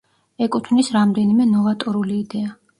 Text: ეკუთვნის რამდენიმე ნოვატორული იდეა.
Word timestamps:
ეკუთვნის 0.45 0.89
რამდენიმე 0.97 1.49
ნოვატორული 1.53 2.19
იდეა. 2.25 2.55